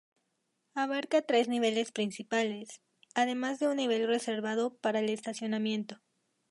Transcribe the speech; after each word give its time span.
Abarca 0.73 1.21
tres 1.21 1.47
niveles 1.47 1.91
principales, 1.91 2.81
además 3.13 3.59
de 3.59 3.67
un 3.67 3.75
nivel 3.75 4.07
reservado 4.07 4.73
para 4.77 4.97
el 4.99 5.09
estacionamiento. 5.09 6.01